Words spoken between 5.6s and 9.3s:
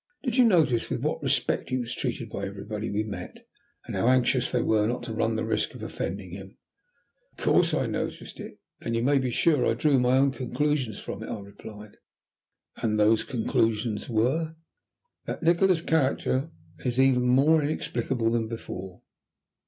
of offending him?" "Of course I noticed it, and you may be